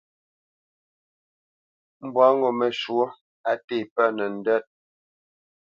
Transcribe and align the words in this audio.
Mbwâ 2.05 2.25
ŋo 2.39 2.49
məshwɔ̌ 2.59 3.05
á 3.49 3.51
té 3.65 3.75
pə 3.93 4.03
nəndwə́t. 4.15 4.63